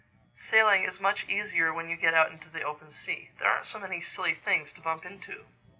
[0.35, 3.29] "Sailing is much easier when you get out into the open sea.
[3.37, 5.45] There aren't so many silly things to bump into."